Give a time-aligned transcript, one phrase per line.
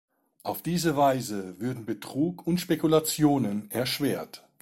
[0.41, 4.43] Auf diese Weise würden Betrug und Spekulationen erschwert.